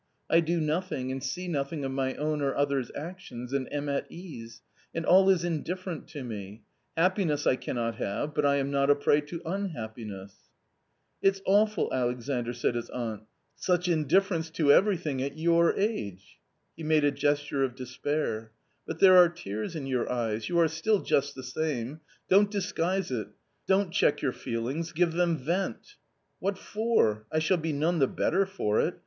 [0.31, 4.11] I do nothing, and see nothing of my own or other's actions and am at
[4.11, 4.63] ease,
[4.95, 6.63] and all is indifferent to me—
[6.97, 10.33] happiness I cannot have, but I am not a prey to unhappiness.""
[11.21, 13.25] It's awful, Alexandr," said his aunt;"
[13.67, 18.51] such indifference to everything at your age." ^~~~ He made a gesture of despair."
[18.87, 23.11] But there are tears in your eyes; you are still just the same; don't disguise
[23.11, 23.27] it,
[23.67, 25.97] don't check your feelings, give them vent."
[26.39, 27.27] "What for?
[27.31, 28.95] I shall be none the better for it.